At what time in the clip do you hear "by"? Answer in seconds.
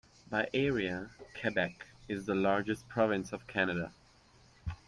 0.31-0.49